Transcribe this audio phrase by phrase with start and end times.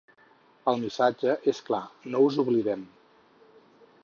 [0.71, 1.83] El missatge és clar:
[2.15, 2.87] No us oblidem.